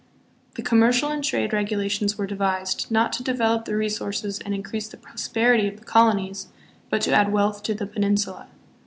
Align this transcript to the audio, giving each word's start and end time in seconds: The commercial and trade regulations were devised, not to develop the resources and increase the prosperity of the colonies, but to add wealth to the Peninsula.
The 0.55 0.63
commercial 0.63 1.09
and 1.11 1.23
trade 1.23 1.53
regulations 1.53 2.17
were 2.17 2.25
devised, 2.25 2.89
not 2.89 3.13
to 3.13 3.23
develop 3.23 3.65
the 3.65 3.75
resources 3.75 4.39
and 4.39 4.51
increase 4.51 4.87
the 4.87 4.97
prosperity 4.97 5.67
of 5.67 5.77
the 5.77 5.83
colonies, 5.85 6.47
but 6.89 7.03
to 7.03 7.13
add 7.13 7.31
wealth 7.31 7.61
to 7.61 7.75
the 7.75 7.85
Peninsula. 7.85 8.47